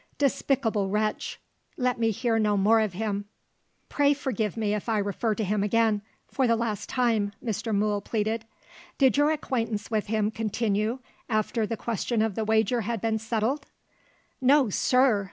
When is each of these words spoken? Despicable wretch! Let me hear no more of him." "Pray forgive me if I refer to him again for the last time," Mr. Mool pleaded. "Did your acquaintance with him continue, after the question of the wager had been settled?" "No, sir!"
Despicable 0.17 0.89
wretch! 0.89 1.39
Let 1.77 1.99
me 1.99 2.09
hear 2.09 2.39
no 2.39 2.57
more 2.57 2.79
of 2.79 2.93
him." 2.93 3.25
"Pray 3.87 4.15
forgive 4.15 4.57
me 4.57 4.73
if 4.73 4.89
I 4.89 4.97
refer 4.97 5.35
to 5.35 5.43
him 5.43 5.61
again 5.61 6.01
for 6.27 6.47
the 6.47 6.55
last 6.55 6.89
time," 6.89 7.33
Mr. 7.45 7.71
Mool 7.71 8.01
pleaded. 8.01 8.45
"Did 8.97 9.15
your 9.15 9.29
acquaintance 9.29 9.91
with 9.91 10.07
him 10.07 10.31
continue, 10.31 10.97
after 11.29 11.67
the 11.67 11.77
question 11.77 12.23
of 12.23 12.33
the 12.33 12.43
wager 12.45 12.81
had 12.81 12.99
been 12.99 13.19
settled?" 13.19 13.67
"No, 14.41 14.71
sir!" 14.71 15.19